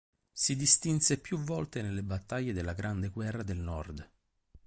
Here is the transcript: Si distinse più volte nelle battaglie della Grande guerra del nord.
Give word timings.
Si 0.31 0.55
distinse 0.55 1.19
più 1.19 1.37
volte 1.37 1.83
nelle 1.83 2.01
battaglie 2.01 2.53
della 2.53 2.73
Grande 2.73 3.09
guerra 3.09 3.43
del 3.43 3.59
nord. 3.59 4.09